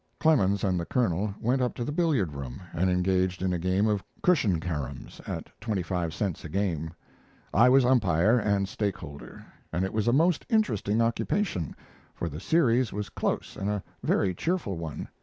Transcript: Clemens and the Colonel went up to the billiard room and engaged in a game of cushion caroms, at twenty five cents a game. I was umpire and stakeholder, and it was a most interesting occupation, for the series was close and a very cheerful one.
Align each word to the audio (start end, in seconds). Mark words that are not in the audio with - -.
Clemens 0.19 0.63
and 0.63 0.79
the 0.79 0.85
Colonel 0.87 1.31
went 1.39 1.61
up 1.61 1.75
to 1.75 1.83
the 1.85 1.91
billiard 1.91 2.33
room 2.33 2.59
and 2.73 2.89
engaged 2.89 3.43
in 3.43 3.53
a 3.53 3.59
game 3.59 3.85
of 3.85 4.03
cushion 4.23 4.59
caroms, 4.59 5.21
at 5.27 5.51
twenty 5.61 5.83
five 5.83 6.11
cents 6.11 6.43
a 6.43 6.49
game. 6.49 6.91
I 7.53 7.69
was 7.69 7.85
umpire 7.85 8.39
and 8.39 8.67
stakeholder, 8.67 9.45
and 9.71 9.85
it 9.85 9.93
was 9.93 10.07
a 10.07 10.11
most 10.11 10.43
interesting 10.49 11.03
occupation, 11.03 11.75
for 12.15 12.29
the 12.29 12.39
series 12.39 12.91
was 12.91 13.09
close 13.09 13.55
and 13.55 13.69
a 13.69 13.83
very 14.01 14.33
cheerful 14.33 14.75
one. 14.75 15.07